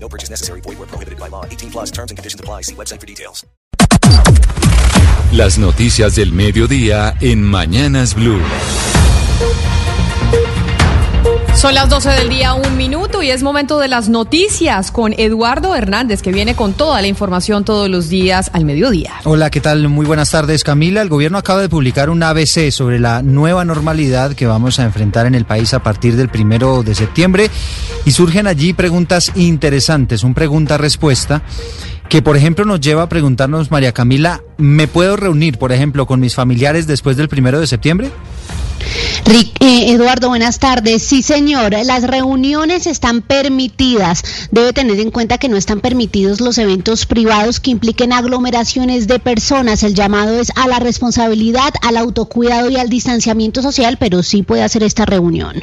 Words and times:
No 0.00 0.08
purchase 0.08 0.30
necessary. 0.30 0.62
Void 0.62 0.78
where 0.78 0.86
prohibited 0.86 1.18
by 1.18 1.28
law. 1.28 1.44
18 1.44 1.70
plus 1.70 1.90
terms 1.90 2.10
and 2.10 2.18
conditions 2.18 2.40
apply. 2.40 2.62
See 2.62 2.74
website 2.74 3.00
for 3.00 3.06
details. 3.06 3.44
Las 5.32 5.58
noticias 5.58 6.14
del 6.14 6.32
mediodía 6.32 7.14
en 7.20 7.42
Mañanas 7.42 8.14
Blue. 8.14 8.40
Son 11.54 11.74
las 11.74 11.88
12 11.88 12.10
del 12.10 12.28
día, 12.28 12.54
un 12.54 12.76
minuto, 12.76 13.22
y 13.22 13.30
es 13.30 13.42
momento 13.42 13.80
de 13.80 13.88
las 13.88 14.08
noticias 14.08 14.92
con 14.92 15.12
Eduardo 15.18 15.74
Hernández, 15.74 16.22
que 16.22 16.30
viene 16.30 16.54
con 16.54 16.72
toda 16.72 17.00
la 17.02 17.08
información 17.08 17.64
todos 17.64 17.88
los 17.88 18.08
días 18.08 18.50
al 18.52 18.64
mediodía. 18.64 19.14
Hola, 19.24 19.50
¿qué 19.50 19.60
tal? 19.60 19.88
Muy 19.88 20.06
buenas 20.06 20.30
tardes, 20.30 20.62
Camila. 20.62 21.02
El 21.02 21.08
gobierno 21.08 21.36
acaba 21.36 21.60
de 21.60 21.68
publicar 21.68 22.10
un 22.10 22.22
ABC 22.22 22.70
sobre 22.70 23.00
la 23.00 23.22
nueva 23.22 23.64
normalidad 23.64 24.34
que 24.34 24.46
vamos 24.46 24.78
a 24.78 24.84
enfrentar 24.84 25.26
en 25.26 25.34
el 25.34 25.46
país 25.46 25.74
a 25.74 25.82
partir 25.82 26.16
del 26.16 26.28
primero 26.28 26.84
de 26.84 26.94
septiembre, 26.94 27.50
y 28.04 28.12
surgen 28.12 28.46
allí 28.46 28.72
preguntas 28.72 29.32
interesantes, 29.34 30.22
un 30.22 30.34
pregunta-respuesta 30.34 31.42
que 32.08 32.22
por 32.22 32.36
ejemplo 32.36 32.64
nos 32.64 32.80
lleva 32.80 33.02
a 33.02 33.08
preguntarnos, 33.08 33.70
María 33.70 33.92
Camila, 33.92 34.42
¿me 34.56 34.88
puedo 34.88 35.16
reunir, 35.16 35.58
por 35.58 35.72
ejemplo, 35.72 36.06
con 36.06 36.20
mis 36.20 36.34
familiares 36.34 36.86
después 36.86 37.16
del 37.16 37.28
primero 37.28 37.60
de 37.60 37.66
septiembre? 37.66 38.10
Eh, 39.60 39.92
Eduardo, 39.92 40.28
buenas 40.28 40.58
tardes. 40.58 41.02
Sí, 41.02 41.22
señor, 41.22 41.72
las 41.84 42.04
reuniones 42.04 42.86
están 42.86 43.22
permitidas. 43.22 44.22
Debe 44.50 44.72
tener 44.72 44.98
en 45.00 45.10
cuenta 45.10 45.38
que 45.38 45.48
no 45.48 45.56
están 45.56 45.80
permitidos 45.80 46.40
los 46.40 46.58
eventos 46.58 47.06
privados 47.06 47.60
que 47.60 47.70
impliquen 47.70 48.12
aglomeraciones 48.12 49.06
de 49.08 49.18
personas. 49.18 49.82
El 49.82 49.94
llamado 49.94 50.40
es 50.40 50.52
a 50.56 50.68
la 50.68 50.78
responsabilidad, 50.78 51.74
al 51.82 51.96
autocuidado 51.96 52.70
y 52.70 52.76
al 52.76 52.88
distanciamiento 52.88 53.62
social, 53.62 53.96
pero 53.98 54.22
sí 54.22 54.42
puede 54.42 54.62
hacer 54.62 54.82
esta 54.82 55.04
reunión. 55.04 55.62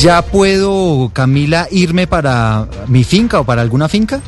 ¿Ya 0.00 0.22
puedo, 0.22 1.10
Camila, 1.12 1.68
irme 1.70 2.06
para 2.06 2.68
mi 2.88 3.04
finca 3.04 3.40
o 3.40 3.44
para 3.44 3.62
alguna 3.62 3.88
finca? 3.88 4.20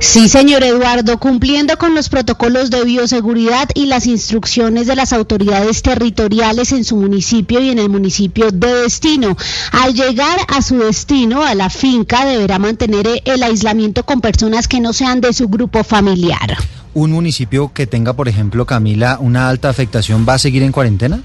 Sí, 0.00 0.30
señor 0.30 0.64
Eduardo, 0.64 1.20
cumpliendo 1.20 1.76
con 1.76 1.94
los 1.94 2.08
protocolos 2.08 2.70
de 2.70 2.84
bioseguridad 2.84 3.68
y 3.74 3.84
las 3.84 4.06
instrucciones 4.06 4.86
de 4.86 4.96
las 4.96 5.12
autoridades 5.12 5.82
territoriales 5.82 6.72
en 6.72 6.84
su 6.84 6.96
municipio 6.96 7.60
y 7.60 7.68
en 7.68 7.78
el 7.78 7.90
municipio 7.90 8.50
de 8.50 8.82
destino. 8.82 9.36
Al 9.72 9.92
llegar 9.92 10.38
a 10.48 10.62
su 10.62 10.78
destino, 10.78 11.42
a 11.42 11.54
la 11.54 11.68
finca, 11.68 12.24
deberá 12.24 12.58
mantener 12.58 13.06
el 13.26 13.42
aislamiento 13.42 14.06
con 14.06 14.22
personas 14.22 14.68
que 14.68 14.80
no 14.80 14.94
sean 14.94 15.20
de 15.20 15.34
su 15.34 15.48
grupo 15.48 15.84
familiar. 15.84 16.56
¿Un 16.94 17.12
municipio 17.12 17.70
que 17.74 17.86
tenga, 17.86 18.14
por 18.14 18.26
ejemplo, 18.26 18.64
Camila, 18.64 19.18
una 19.20 19.50
alta 19.50 19.68
afectación 19.68 20.24
va 20.26 20.34
a 20.34 20.38
seguir 20.38 20.62
en 20.62 20.72
cuarentena? 20.72 21.20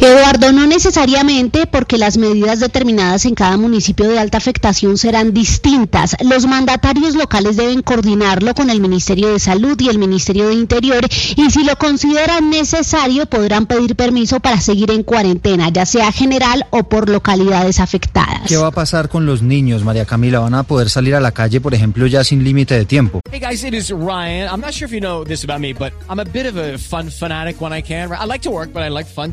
Eduardo, 0.00 0.52
no 0.52 0.66
necesariamente 0.66 1.66
porque 1.66 1.98
las 1.98 2.18
medidas 2.18 2.60
determinadas 2.60 3.24
en 3.24 3.34
cada 3.34 3.56
municipio 3.56 4.08
de 4.08 4.18
alta 4.18 4.38
afectación 4.38 4.96
serán 4.96 5.34
distintas. 5.34 6.16
Los 6.24 6.46
mandatarios 6.46 7.16
locales 7.16 7.56
deben 7.56 7.82
coordinarlo 7.82 8.54
con 8.54 8.70
el 8.70 8.80
Ministerio 8.80 9.32
de 9.32 9.40
Salud 9.40 9.76
y 9.80 9.88
el 9.88 9.98
Ministerio 9.98 10.48
de 10.48 10.54
Interior 10.54 11.04
y 11.36 11.50
si 11.50 11.64
lo 11.64 11.76
consideran 11.76 12.48
necesario 12.48 13.26
podrán 13.26 13.66
pedir 13.66 13.96
permiso 13.96 14.38
para 14.38 14.60
seguir 14.60 14.92
en 14.92 15.02
cuarentena, 15.02 15.68
ya 15.70 15.84
sea 15.84 16.12
general 16.12 16.66
o 16.70 16.84
por 16.84 17.08
localidades 17.08 17.80
afectadas. 17.80 18.42
¿Qué 18.46 18.56
va 18.56 18.68
a 18.68 18.72
pasar 18.72 19.08
con 19.08 19.26
los 19.26 19.42
niños, 19.42 19.82
María 19.82 20.04
Camila? 20.04 20.38
¿Van 20.38 20.54
a 20.54 20.62
poder 20.62 20.90
salir 20.90 21.16
a 21.16 21.20
la 21.20 21.32
calle, 21.32 21.60
por 21.60 21.74
ejemplo, 21.74 22.06
ya 22.06 22.22
sin 22.22 22.44
límite 22.44 22.76
de 22.76 22.84
tiempo? 22.84 23.20
Hey 23.32 23.40
guys, 23.40 23.64
it 23.64 23.74
is 23.74 23.90
Ryan. 23.90 24.48
I'm 24.48 24.60
not 24.60 24.72
sure 24.72 24.86
if 24.86 24.92
you 24.92 25.00
know 25.00 25.24
this 25.24 25.42
about 25.42 25.60
me, 25.60 25.72
but 25.72 25.92
I'm 26.08 26.20
a 26.20 26.24
bit 26.24 26.46
of 26.46 26.56
a 26.56 26.78
fun 26.78 27.10
fanatic 27.10 27.60
when 27.60 27.72
I 27.72 27.82
can. 27.82 28.10
I 28.12 28.26
like 28.26 28.42
to 28.42 28.50
work, 28.50 28.72
but 28.72 28.82
I 28.82 28.90
like 28.90 29.06
fun 29.06 29.32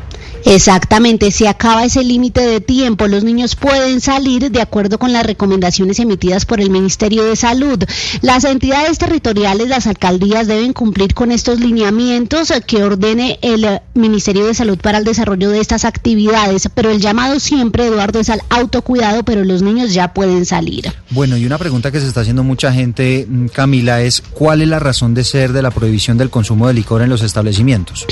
Exactamente, 0.45 1.31
si 1.31 1.45
acaba 1.45 1.85
ese 1.85 2.03
límite 2.03 2.41
de 2.41 2.61
tiempo, 2.61 3.07
los 3.07 3.23
niños 3.23 3.55
pueden 3.55 4.01
salir 4.01 4.51
de 4.51 4.61
acuerdo 4.61 4.97
con 4.97 5.13
las 5.13 5.25
recomendaciones 5.25 5.99
emitidas 5.99 6.45
por 6.45 6.59
el 6.59 6.69
Ministerio 6.69 7.23
de 7.23 7.35
Salud. 7.35 7.83
Las 8.21 8.43
entidades 8.43 8.97
territoriales, 8.97 9.67
las 9.67 9.87
alcaldías 9.87 10.47
deben 10.47 10.73
cumplir 10.73 11.13
con 11.13 11.31
estos 11.31 11.59
lineamientos 11.59 12.51
que 12.65 12.83
ordene 12.83 13.39
el 13.41 13.81
Ministerio 13.93 14.45
de 14.45 14.53
Salud 14.53 14.77
para 14.79 14.97
el 14.97 15.03
desarrollo 15.03 15.49
de 15.49 15.59
estas 15.59 15.85
actividades, 15.85 16.69
pero 16.73 16.89
el 16.89 17.01
llamado 17.01 17.39
siempre, 17.39 17.87
Eduardo, 17.87 18.19
es 18.19 18.29
al 18.29 18.41
autocuidado, 18.49 19.23
pero 19.23 19.43
los 19.43 19.61
niños 19.61 19.93
ya 19.93 20.13
pueden 20.13 20.45
salir. 20.45 20.91
Bueno, 21.11 21.37
y 21.37 21.45
una 21.45 21.57
pregunta 21.57 21.91
que 21.91 21.99
se 21.99 22.07
está 22.07 22.21
haciendo 22.21 22.43
mucha 22.43 22.73
gente, 22.73 23.27
mm, 23.29 23.47
Camila, 23.47 24.01
es 24.01 24.21
¿cuál 24.21 24.61
es 24.61 24.67
la 24.67 24.79
razón 24.79 25.13
de 25.13 25.23
ser 25.23 25.53
de 25.53 25.61
la 25.61 25.71
prohibición 25.71 26.17
del 26.17 26.29
consumo 26.29 26.67
de 26.67 26.73
licor 26.73 27.01
en 27.01 27.09
los 27.09 27.21
establecimientos? 27.21 28.05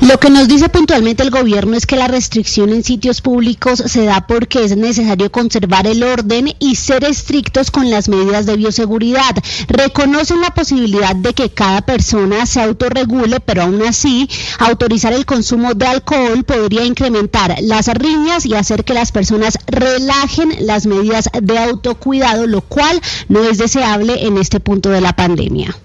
Lo 0.00 0.18
que 0.18 0.30
nos 0.30 0.48
dice 0.48 0.68
puntualmente 0.68 1.03
el 1.06 1.30
gobierno 1.30 1.76
es 1.76 1.86
que 1.86 1.96
la 1.96 2.08
restricción 2.08 2.70
en 2.70 2.82
sitios 2.82 3.20
públicos 3.20 3.82
se 3.86 4.04
da 4.04 4.26
porque 4.26 4.64
es 4.64 4.76
necesario 4.76 5.30
conservar 5.30 5.86
el 5.86 6.02
orden 6.02 6.54
y 6.58 6.76
ser 6.76 7.04
estrictos 7.04 7.70
con 7.70 7.90
las 7.90 8.08
medidas 8.08 8.46
de 8.46 8.56
bioseguridad. 8.56 9.34
Reconocen 9.68 10.40
la 10.40 10.54
posibilidad 10.54 11.14
de 11.14 11.34
que 11.34 11.50
cada 11.50 11.82
persona 11.82 12.46
se 12.46 12.62
autorregule, 12.62 13.40
pero 13.40 13.62
aún 13.62 13.82
así 13.82 14.28
autorizar 14.58 15.12
el 15.12 15.26
consumo 15.26 15.74
de 15.74 15.86
alcohol 15.86 16.42
podría 16.44 16.84
incrementar 16.84 17.54
las 17.60 17.88
riñas 17.88 18.46
y 18.46 18.54
hacer 18.54 18.84
que 18.84 18.94
las 18.94 19.12
personas 19.12 19.58
relajen 19.66 20.54
las 20.60 20.86
medidas 20.86 21.28
de 21.38 21.58
autocuidado, 21.58 22.46
lo 22.46 22.62
cual 22.62 23.00
no 23.28 23.44
es 23.44 23.58
deseable 23.58 24.26
en 24.26 24.38
este 24.38 24.58
punto 24.58 24.88
de 24.88 25.02
la 25.02 25.14
pandemia. 25.14 25.76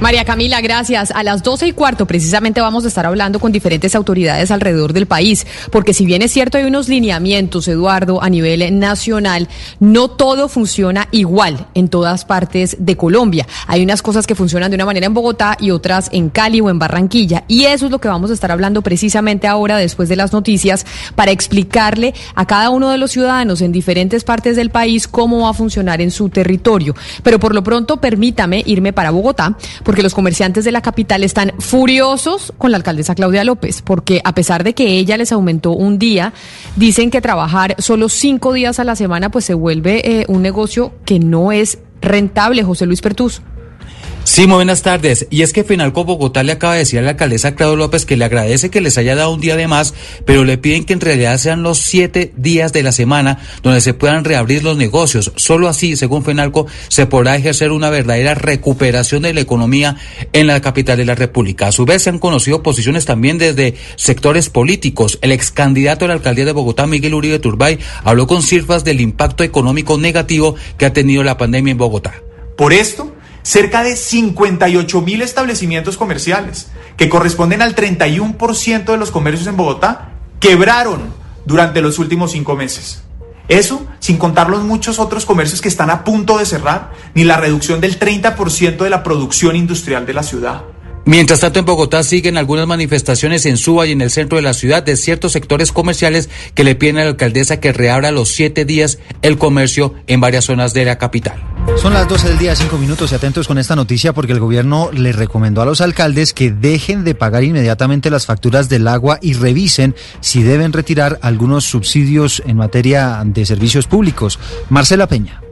María 0.00 0.24
Camila, 0.24 0.60
gracias. 0.60 1.12
A 1.12 1.22
las 1.22 1.44
12 1.44 1.68
y 1.68 1.72
cuarto 1.72 2.04
precisamente 2.04 2.60
vamos 2.60 2.84
a 2.84 2.88
estar 2.88 3.06
hablando 3.06 3.38
con 3.38 3.52
diferentes 3.52 3.94
autoridades 3.94 4.50
alrededor 4.50 4.92
del 4.92 5.06
país, 5.06 5.46
porque 5.70 5.94
si 5.94 6.04
bien 6.04 6.20
es 6.20 6.32
cierto 6.32 6.58
hay 6.58 6.64
unos 6.64 6.88
lineamientos, 6.88 7.68
Eduardo, 7.68 8.20
a 8.20 8.28
nivel 8.28 8.78
nacional, 8.78 9.48
no 9.78 10.08
todo 10.08 10.48
funciona 10.48 11.06
igual 11.12 11.68
en 11.74 11.88
todas 11.88 12.24
partes 12.24 12.76
de 12.80 12.96
Colombia. 12.96 13.46
Hay 13.68 13.84
unas 13.84 14.02
cosas 14.02 14.26
que 14.26 14.34
funcionan 14.34 14.70
de 14.70 14.74
una 14.74 14.84
manera 14.84 15.06
en 15.06 15.14
Bogotá 15.14 15.56
y 15.60 15.70
otras 15.70 16.08
en 16.12 16.28
Cali 16.28 16.60
o 16.60 16.70
en 16.70 16.80
Barranquilla. 16.80 17.44
Y 17.46 17.64
eso 17.64 17.86
es 17.86 17.92
lo 17.92 18.00
que 18.00 18.08
vamos 18.08 18.30
a 18.30 18.34
estar 18.34 18.50
hablando 18.50 18.82
precisamente 18.82 19.46
ahora, 19.46 19.76
después 19.76 20.08
de 20.08 20.16
las 20.16 20.32
noticias, 20.32 20.84
para 21.14 21.30
explicarle 21.30 22.14
a 22.34 22.46
cada 22.46 22.70
uno 22.70 22.90
de 22.90 22.98
los 22.98 23.12
ciudadanos 23.12 23.60
en 23.60 23.70
diferentes 23.70 24.24
partes 24.24 24.56
del 24.56 24.70
país 24.70 25.06
cómo 25.06 25.42
va 25.42 25.50
a 25.50 25.54
funcionar 25.54 26.00
en 26.00 26.10
su 26.10 26.30
territorio. 26.30 26.96
Pero 27.22 27.38
por 27.38 27.54
lo 27.54 27.62
pronto, 27.62 27.98
permítame 27.98 28.62
irme 28.66 28.92
para 28.92 29.12
Bogotá 29.12 29.56
porque 29.84 30.02
los 30.02 30.14
comerciantes 30.14 30.64
de 30.64 30.72
la 30.72 30.80
capital 30.80 31.22
están 31.22 31.52
furiosos 31.58 32.52
con 32.58 32.70
la 32.70 32.76
alcaldesa 32.76 33.14
Claudia 33.14 33.44
López, 33.44 33.82
porque 33.82 34.20
a 34.24 34.34
pesar 34.34 34.64
de 34.64 34.74
que 34.74 34.98
ella 34.98 35.16
les 35.16 35.32
aumentó 35.32 35.72
un 35.72 35.98
día, 35.98 36.32
dicen 36.76 37.10
que 37.10 37.20
trabajar 37.20 37.76
solo 37.78 38.08
cinco 38.08 38.52
días 38.52 38.80
a 38.80 38.84
la 38.84 38.96
semana 38.96 39.30
pues 39.30 39.44
se 39.44 39.54
vuelve 39.54 40.20
eh, 40.20 40.24
un 40.28 40.42
negocio 40.42 40.92
que 41.04 41.18
no 41.18 41.52
es 41.52 41.78
rentable, 42.00 42.62
José 42.64 42.86
Luis 42.86 43.00
Pertus. 43.00 43.42
Sí, 44.24 44.46
muy 44.46 44.56
buenas 44.56 44.80
tardes. 44.80 45.26
Y 45.28 45.42
es 45.42 45.52
que 45.52 45.64
Finalco 45.64 46.04
Bogotá 46.04 46.42
le 46.42 46.52
acaba 46.52 46.72
de 46.72 46.78
decir 46.80 46.98
a 46.98 47.02
la 47.02 47.10
alcaldesa 47.10 47.54
Claudio 47.54 47.76
López 47.76 48.06
que 48.06 48.16
le 48.16 48.24
agradece 48.24 48.70
que 48.70 48.80
les 48.80 48.96
haya 48.96 49.14
dado 49.14 49.30
un 49.30 49.40
día 49.40 49.54
de 49.54 49.68
más, 49.68 49.92
pero 50.24 50.44
le 50.44 50.56
piden 50.56 50.84
que 50.84 50.94
en 50.94 51.02
realidad 51.02 51.36
sean 51.36 51.62
los 51.62 51.78
siete 51.78 52.32
días 52.34 52.72
de 52.72 52.82
la 52.82 52.90
semana 52.90 53.38
donde 53.62 53.82
se 53.82 53.92
puedan 53.92 54.24
reabrir 54.24 54.64
los 54.64 54.78
negocios. 54.78 55.30
Solo 55.36 55.68
así, 55.68 55.94
según 55.96 56.24
Finalco, 56.24 56.66
se 56.88 57.04
podrá 57.04 57.36
ejercer 57.36 57.70
una 57.70 57.90
verdadera 57.90 58.34
recuperación 58.34 59.22
de 59.22 59.34
la 59.34 59.40
economía 59.40 59.96
en 60.32 60.46
la 60.46 60.62
capital 60.62 60.96
de 60.96 61.04
la 61.04 61.14
República. 61.14 61.68
A 61.68 61.72
su 61.72 61.84
vez, 61.84 62.02
se 62.02 62.10
han 62.10 62.18
conocido 62.18 62.62
posiciones 62.62 63.04
también 63.04 63.36
desde 63.36 63.74
sectores 63.96 64.48
políticos. 64.48 65.18
El 65.20 65.32
ex 65.32 65.50
candidato 65.50 66.06
a 66.06 66.08
la 66.08 66.14
alcaldía 66.14 66.46
de 66.46 66.52
Bogotá, 66.52 66.86
Miguel 66.86 67.12
Uribe 67.12 67.40
Turbay, 67.40 67.78
habló 68.04 68.26
con 68.26 68.42
Cirfas 68.42 68.84
del 68.84 69.02
impacto 69.02 69.44
económico 69.44 69.98
negativo 69.98 70.54
que 70.78 70.86
ha 70.86 70.94
tenido 70.94 71.22
la 71.22 71.36
pandemia 71.36 71.72
en 71.72 71.78
Bogotá. 71.78 72.14
Por 72.56 72.72
esto, 72.72 73.13
cerca 73.44 73.84
de 73.84 73.94
58 73.94 75.00
mil 75.02 75.22
establecimientos 75.22 75.96
comerciales, 75.96 76.68
que 76.96 77.08
corresponden 77.08 77.62
al 77.62 77.76
31% 77.76 78.84
de 78.84 78.96
los 78.96 79.12
comercios 79.12 79.46
en 79.46 79.56
Bogotá, 79.56 80.12
quebraron 80.40 81.14
durante 81.44 81.80
los 81.80 81.98
últimos 82.00 82.32
cinco 82.32 82.56
meses. 82.56 83.04
Eso 83.48 83.86
sin 84.00 84.16
contar 84.16 84.48
los 84.48 84.64
muchos 84.64 84.98
otros 84.98 85.26
comercios 85.26 85.60
que 85.60 85.68
están 85.68 85.90
a 85.90 86.02
punto 86.02 86.38
de 86.38 86.46
cerrar, 86.46 86.92
ni 87.14 87.24
la 87.24 87.36
reducción 87.36 87.80
del 87.80 87.98
30% 87.98 88.78
de 88.78 88.90
la 88.90 89.02
producción 89.02 89.54
industrial 89.54 90.06
de 90.06 90.14
la 90.14 90.22
ciudad. 90.22 90.62
Mientras 91.06 91.40
tanto, 91.40 91.58
en 91.58 91.66
Bogotá 91.66 92.02
siguen 92.02 92.38
algunas 92.38 92.66
manifestaciones 92.66 93.44
en 93.44 93.58
Suba 93.58 93.86
y 93.86 93.92
en 93.92 94.00
el 94.00 94.10
centro 94.10 94.36
de 94.36 94.42
la 94.42 94.54
ciudad 94.54 94.82
de 94.82 94.96
ciertos 94.96 95.32
sectores 95.32 95.70
comerciales 95.70 96.30
que 96.54 96.64
le 96.64 96.76
piden 96.76 96.96
a 96.96 97.04
la 97.04 97.10
alcaldesa 97.10 97.60
que 97.60 97.74
reabra 97.74 98.10
los 98.10 98.30
siete 98.30 98.64
días 98.64 98.98
el 99.20 99.36
comercio 99.36 99.92
en 100.06 100.22
varias 100.22 100.46
zonas 100.46 100.72
de 100.72 100.86
la 100.86 100.96
capital. 100.96 101.53
Son 101.76 101.92
las 101.92 102.08
12 102.08 102.28
del 102.28 102.38
día, 102.38 102.56
cinco 102.56 102.78
minutos 102.78 103.12
y 103.12 103.14
atentos 103.14 103.46
con 103.46 103.58
esta 103.58 103.76
noticia 103.76 104.12
porque 104.12 104.32
el 104.32 104.40
gobierno 104.40 104.90
le 104.92 105.12
recomendó 105.12 105.60
a 105.60 105.66
los 105.66 105.80
alcaldes 105.80 106.32
que 106.32 106.50
dejen 106.50 107.04
de 107.04 107.14
pagar 107.14 107.44
inmediatamente 107.44 108.10
las 108.10 108.26
facturas 108.26 108.68
del 108.68 108.88
agua 108.88 109.18
y 109.20 109.34
revisen 109.34 109.94
si 110.20 110.42
deben 110.42 110.72
retirar 110.72 111.18
algunos 111.20 111.64
subsidios 111.64 112.42
en 112.46 112.56
materia 112.56 113.22
de 113.24 113.44
servicios 113.44 113.86
públicos. 113.86 114.38
Marcela 114.70 115.06
Peña. 115.06 115.43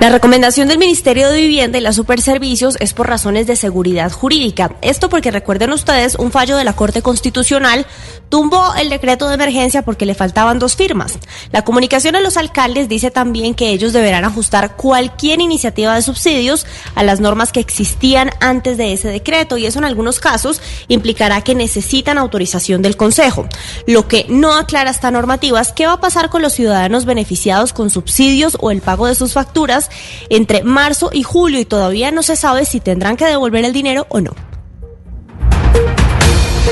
La 0.00 0.08
recomendación 0.08 0.66
del 0.66 0.78
Ministerio 0.78 1.28
de 1.28 1.42
Vivienda 1.42 1.76
y 1.76 1.82
la 1.82 1.92
Superservicios 1.92 2.78
es 2.80 2.94
por 2.94 3.06
razones 3.06 3.46
de 3.46 3.54
seguridad 3.54 4.10
jurídica. 4.10 4.74
Esto 4.80 5.10
porque 5.10 5.30
recuerden 5.30 5.74
ustedes, 5.74 6.14
un 6.14 6.32
fallo 6.32 6.56
de 6.56 6.64
la 6.64 6.72
Corte 6.72 7.02
Constitucional 7.02 7.86
tumbó 8.30 8.72
el 8.78 8.88
decreto 8.88 9.28
de 9.28 9.34
emergencia 9.34 9.82
porque 9.82 10.06
le 10.06 10.14
faltaban 10.14 10.58
dos 10.58 10.74
firmas. 10.74 11.18
La 11.52 11.64
comunicación 11.64 12.16
a 12.16 12.22
los 12.22 12.38
alcaldes 12.38 12.88
dice 12.88 13.10
también 13.10 13.54
que 13.54 13.72
ellos 13.72 13.92
deberán 13.92 14.24
ajustar 14.24 14.74
cualquier 14.74 15.42
iniciativa 15.42 15.94
de 15.94 16.00
subsidios 16.00 16.64
a 16.94 17.02
las 17.02 17.20
normas 17.20 17.52
que 17.52 17.60
existían 17.60 18.30
antes 18.40 18.78
de 18.78 18.94
ese 18.94 19.08
decreto 19.08 19.58
y 19.58 19.66
eso 19.66 19.80
en 19.80 19.84
algunos 19.84 20.18
casos 20.18 20.62
implicará 20.88 21.42
que 21.42 21.54
necesitan 21.54 22.16
autorización 22.16 22.80
del 22.80 22.96
Consejo. 22.96 23.46
Lo 23.86 24.08
que 24.08 24.24
no 24.30 24.54
aclara 24.54 24.90
esta 24.90 25.10
normativa 25.10 25.60
es 25.60 25.72
qué 25.72 25.86
va 25.86 25.94
a 25.94 26.00
pasar 26.00 26.30
con 26.30 26.40
los 26.40 26.54
ciudadanos 26.54 27.04
beneficiados 27.04 27.74
con 27.74 27.90
subsidios 27.90 28.56
o 28.60 28.70
el 28.70 28.80
pago 28.80 29.06
de 29.06 29.14
sus 29.14 29.34
facturas 29.34 29.89
entre 30.28 30.62
marzo 30.62 31.10
y 31.12 31.22
julio 31.22 31.60
y 31.60 31.64
todavía 31.64 32.10
no 32.10 32.22
se 32.22 32.36
sabe 32.36 32.64
si 32.64 32.80
tendrán 32.80 33.16
que 33.16 33.26
devolver 33.26 33.64
el 33.64 33.72
dinero 33.72 34.06
o 34.08 34.20
no. 34.20 34.32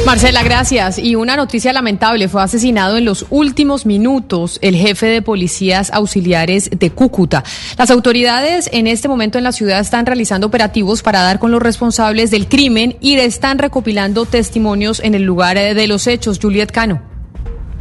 Marcela, 0.06 0.42
gracias. 0.42 0.98
Y 0.98 1.16
una 1.16 1.36
noticia 1.36 1.72
lamentable, 1.72 2.28
fue 2.28 2.42
asesinado 2.42 2.96
en 2.96 3.04
los 3.04 3.26
últimos 3.28 3.84
minutos 3.84 4.58
el 4.62 4.74
jefe 4.74 5.06
de 5.06 5.20
policías 5.20 5.90
auxiliares 5.92 6.70
de 6.70 6.90
Cúcuta. 6.90 7.44
Las 7.76 7.90
autoridades 7.90 8.70
en 8.72 8.86
este 8.86 9.08
momento 9.08 9.36
en 9.36 9.44
la 9.44 9.52
ciudad 9.52 9.80
están 9.80 10.06
realizando 10.06 10.46
operativos 10.46 11.02
para 11.02 11.20
dar 11.22 11.38
con 11.38 11.50
los 11.50 11.60
responsables 11.60 12.30
del 12.30 12.48
crimen 12.48 12.96
y 13.00 13.16
están 13.16 13.58
recopilando 13.58 14.24
testimonios 14.24 15.00
en 15.00 15.14
el 15.14 15.24
lugar 15.24 15.58
de 15.58 15.86
los 15.86 16.06
hechos. 16.06 16.38
Juliet 16.40 16.72
Cano. 16.72 17.07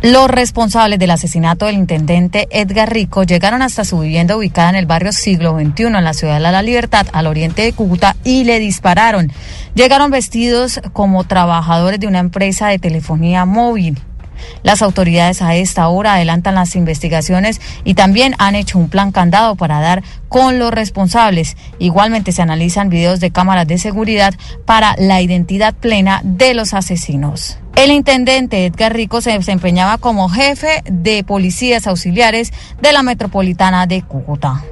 Los 0.03 0.29
responsables 0.29 0.99
del 0.99 1.09
asesinato 1.09 1.65
del 1.65 1.75
intendente 1.75 2.47
Edgar 2.51 2.93
Rico 2.93 3.23
llegaron 3.23 3.63
hasta 3.63 3.83
su 3.83 3.99
vivienda 3.99 4.37
ubicada 4.37 4.69
en 4.69 4.75
el 4.75 4.85
barrio 4.85 5.11
Siglo 5.11 5.57
XXI 5.59 5.85
en 5.85 6.03
la 6.03 6.13
ciudad 6.13 6.35
de 6.35 6.39
La 6.39 6.61
Libertad, 6.61 7.07
al 7.13 7.25
oriente 7.25 7.63
de 7.63 7.73
Cúcuta, 7.73 8.15
y 8.23 8.43
le 8.43 8.59
dispararon. 8.59 9.31
Llegaron 9.73 10.11
vestidos 10.11 10.79
como 10.93 11.23
trabajadores 11.23 11.99
de 11.99 12.05
una 12.05 12.19
empresa 12.19 12.67
de 12.67 12.77
telefonía 12.77 13.45
móvil. 13.45 13.97
Las 14.63 14.81
autoridades 14.81 15.41
a 15.41 15.55
esta 15.55 15.87
hora 15.87 16.13
adelantan 16.13 16.55
las 16.55 16.75
investigaciones 16.75 17.61
y 17.83 17.93
también 17.93 18.35
han 18.37 18.55
hecho 18.55 18.77
un 18.77 18.89
plan 18.89 19.11
candado 19.11 19.55
para 19.55 19.79
dar 19.79 20.03
con 20.29 20.59
los 20.59 20.71
responsables. 20.71 21.57
Igualmente 21.79 22.31
se 22.31 22.41
analizan 22.41 22.89
videos 22.89 23.19
de 23.19 23.31
cámaras 23.31 23.67
de 23.67 23.77
seguridad 23.77 24.33
para 24.65 24.95
la 24.97 25.21
identidad 25.21 25.73
plena 25.73 26.21
de 26.23 26.53
los 26.53 26.73
asesinos. 26.73 27.57
El 27.75 27.91
intendente 27.91 28.65
Edgar 28.65 28.93
Rico 28.93 29.21
se 29.21 29.33
desempeñaba 29.33 29.99
como 29.99 30.29
jefe 30.29 30.81
de 30.89 31.23
policías 31.23 31.85
auxiliares 31.85 32.51
de 32.81 32.91
la 32.91 33.03
metropolitana 33.03 33.85
de 33.85 34.01
Cúcuta. 34.01 34.63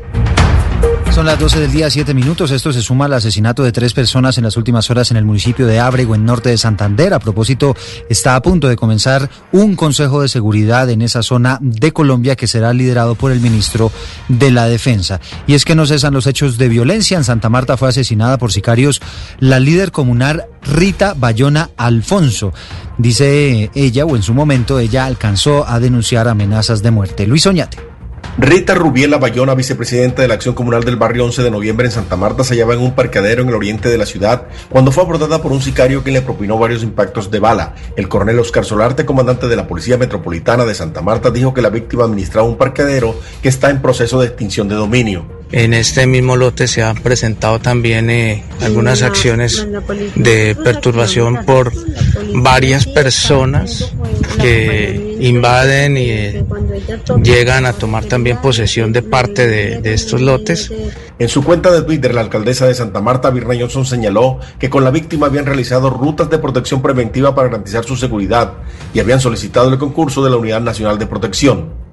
Son 1.15 1.25
las 1.25 1.39
12 1.39 1.61
del 1.61 1.71
día, 1.71 1.89
7 1.89 2.13
minutos. 2.13 2.51
Esto 2.51 2.73
se 2.73 2.81
suma 2.81 3.05
al 3.05 3.13
asesinato 3.13 3.63
de 3.63 3.71
tres 3.71 3.93
personas 3.93 4.37
en 4.37 4.43
las 4.43 4.57
últimas 4.57 4.89
horas 4.91 5.11
en 5.11 5.17
el 5.17 5.23
municipio 5.23 5.65
de 5.65 5.79
Ábrego, 5.79 6.13
en 6.13 6.25
norte 6.25 6.49
de 6.49 6.57
Santander. 6.57 7.13
A 7.13 7.19
propósito, 7.19 7.73
está 8.09 8.35
a 8.35 8.41
punto 8.41 8.67
de 8.67 8.75
comenzar 8.75 9.29
un 9.53 9.77
consejo 9.77 10.21
de 10.21 10.27
seguridad 10.27 10.89
en 10.89 11.01
esa 11.01 11.23
zona 11.23 11.57
de 11.61 11.93
Colombia 11.93 12.35
que 12.35 12.47
será 12.47 12.73
liderado 12.73 13.15
por 13.15 13.31
el 13.31 13.39
ministro 13.39 13.93
de 14.27 14.51
la 14.51 14.67
Defensa. 14.67 15.21
Y 15.47 15.53
es 15.53 15.63
que 15.63 15.73
no 15.73 15.85
cesan 15.85 16.13
los 16.13 16.27
hechos 16.27 16.57
de 16.57 16.67
violencia. 16.67 17.17
En 17.17 17.23
Santa 17.23 17.47
Marta 17.47 17.77
fue 17.77 17.87
asesinada 17.87 18.37
por 18.37 18.51
sicarios 18.51 19.01
la 19.39 19.61
líder 19.61 19.93
comunal 19.93 20.47
Rita 20.63 21.13
Bayona 21.13 21.69
Alfonso. 21.77 22.51
Dice 22.97 23.71
ella, 23.73 24.03
o 24.03 24.17
en 24.17 24.21
su 24.21 24.33
momento, 24.33 24.79
ella 24.79 25.05
alcanzó 25.05 25.65
a 25.65 25.79
denunciar 25.79 26.27
amenazas 26.27 26.83
de 26.83 26.91
muerte. 26.91 27.25
Luis 27.25 27.47
Oñate. 27.47 27.94
Rita 28.37 28.75
Rubiela 28.75 29.17
Bayona, 29.17 29.55
vicepresidenta 29.55 30.21
de 30.21 30.27
la 30.27 30.33
Acción 30.33 30.55
Comunal 30.55 30.83
del 30.83 30.97
Barrio 30.97 31.23
11 31.23 31.41
de 31.41 31.51
Noviembre 31.51 31.85
en 31.85 31.91
Santa 31.91 32.17
Marta, 32.17 32.43
se 32.43 32.53
hallaba 32.53 32.73
en 32.73 32.81
un 32.81 32.93
parqueadero 32.93 33.41
en 33.41 33.47
el 33.47 33.55
oriente 33.55 33.87
de 33.87 33.97
la 33.97 34.05
ciudad 34.05 34.47
cuando 34.69 34.91
fue 34.91 35.03
abordada 35.03 35.41
por 35.41 35.53
un 35.53 35.61
sicario 35.61 36.03
que 36.03 36.11
le 36.11 36.21
propinó 36.21 36.59
varios 36.59 36.83
impactos 36.83 37.31
de 37.31 37.39
bala. 37.39 37.75
El 37.95 38.09
coronel 38.09 38.39
Oscar 38.39 38.65
Solarte, 38.65 39.05
comandante 39.05 39.47
de 39.47 39.55
la 39.55 39.67
Policía 39.67 39.97
Metropolitana 39.97 40.65
de 40.65 40.75
Santa 40.75 41.01
Marta, 41.01 41.31
dijo 41.31 41.53
que 41.53 41.61
la 41.61 41.69
víctima 41.69 42.03
administraba 42.03 42.47
un 42.47 42.57
parqueadero 42.57 43.15
que 43.41 43.49
está 43.49 43.69
en 43.69 43.81
proceso 43.81 44.19
de 44.19 44.27
extinción 44.27 44.67
de 44.67 44.75
dominio. 44.75 45.34
En 45.55 45.73
este 45.73 46.05
mismo 46.05 46.35
lote 46.35 46.67
se 46.67 46.83
han 46.83 46.97
presentado 46.97 47.59
también 47.59 48.09
eh, 48.09 48.43
algunas 48.59 49.01
acciones 49.01 49.65
de 50.15 50.53
perturbación 50.61 51.45
por 51.45 51.71
varias 52.33 52.85
personas 52.85 53.93
que 54.41 55.15
invaden 55.21 55.95
y 55.95 56.09
eh, 56.09 56.45
llegan 57.23 57.65
a 57.65 57.71
tomar 57.71 58.03
también 58.03 58.41
posesión 58.41 58.91
de 58.91 59.01
parte 59.01 59.47
de, 59.47 59.93
estos 59.93 60.19
lotes. 60.19 60.73
En 61.19 61.29
su 61.29 61.41
cuenta 61.41 61.71
de 61.71 61.83
Twitter, 61.83 62.13
la 62.13 62.19
alcaldesa 62.19 62.67
de 62.67 62.73
Santa 62.73 62.99
Marta, 62.99 63.29
Virna 63.29 63.55
Johnson, 63.57 63.85
señaló 63.85 64.41
que 64.59 64.69
con 64.69 64.83
la 64.83 64.91
víctima 64.91 65.27
habían 65.27 65.45
realizado 65.45 65.89
rutas 65.89 66.29
de 66.29 66.37
protección 66.37 66.81
preventiva 66.81 67.33
para 67.33 67.47
garantizar 67.47 67.85
su 67.85 67.95
seguridad 67.95 68.55
y 68.93 68.99
habían 68.99 69.21
solicitado 69.21 69.71
el 69.71 69.79
concurso 69.79 70.21
de 70.21 70.31
la 70.31 70.35
Unidad 70.35 70.59
Nacional 70.59 70.99
de 70.99 71.07
Protección. 71.07 71.84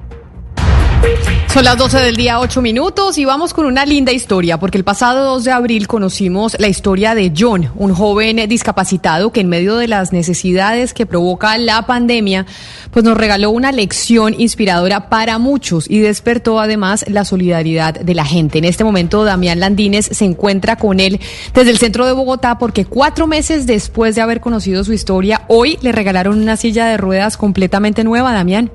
Son 1.53 1.65
las 1.65 1.77
12 1.77 1.99
del 1.99 2.17
día, 2.17 2.41
8 2.41 2.63
minutos 2.63 3.19
y 3.19 3.27
vamos 3.27 3.53
con 3.53 3.67
una 3.67 3.85
linda 3.85 4.11
historia, 4.11 4.59
porque 4.59 4.79
el 4.79 4.85
pasado 4.85 5.27
2 5.35 5.45
de 5.45 5.53
abril 5.53 5.87
conocimos 5.87 6.57
la 6.59 6.69
historia 6.69 7.15
de 7.15 7.31
John, 7.37 7.71
un 7.77 7.93
joven 7.93 8.49
discapacitado 8.49 9.33
que 9.33 9.41
en 9.41 9.51
medio 9.51 9.77
de 9.77 9.87
las 9.87 10.15
necesidades 10.15 10.95
que 10.95 11.05
provoca 11.05 11.59
la 11.59 11.85
pandemia, 11.85 12.47
pues 12.91 13.05
nos 13.05 13.19
regaló 13.19 13.51
una 13.51 13.71
lección 13.71 14.35
inspiradora 14.39 15.11
para 15.11 15.37
muchos 15.37 15.91
y 15.91 15.99
despertó 15.99 16.59
además 16.59 17.05
la 17.07 17.27
solidaridad 17.27 18.01
de 18.01 18.15
la 18.15 18.25
gente. 18.25 18.57
En 18.57 18.65
este 18.65 18.83
momento, 18.83 19.23
Damián 19.23 19.61
Landines 19.61 20.07
se 20.07 20.25
encuentra 20.25 20.77
con 20.77 21.01
él 21.01 21.21
desde 21.53 21.71
el 21.71 21.77
centro 21.77 22.07
de 22.07 22.13
Bogotá 22.13 22.57
porque 22.57 22.87
cuatro 22.87 23.27
meses 23.27 23.67
después 23.67 24.15
de 24.15 24.23
haber 24.23 24.41
conocido 24.41 24.85
su 24.85 24.95
historia, 24.95 25.43
hoy 25.49 25.79
le 25.83 25.93
regalaron 25.93 26.41
una 26.41 26.57
silla 26.57 26.87
de 26.87 26.97
ruedas 26.97 27.37
completamente 27.37 28.05
nueva, 28.05 28.33
Damián. 28.33 28.71